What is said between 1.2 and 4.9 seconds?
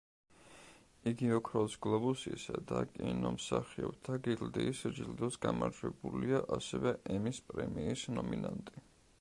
ოქროს გლობუსისა და კინომსახიობთა გილდიის